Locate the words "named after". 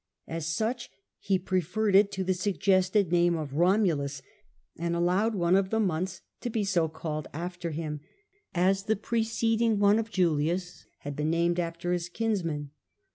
11.29-11.93